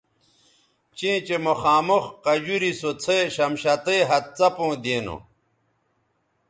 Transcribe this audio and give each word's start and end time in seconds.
چیں 0.97 1.17
چہء 1.25 1.41
مخامخ 1.47 2.03
قجوری 2.25 2.71
سو 2.79 2.91
څھے 3.03 3.17
شمشتئ 3.35 3.99
ھَت 4.09 4.25
څپوں 4.37 4.73
دینو 4.83 5.17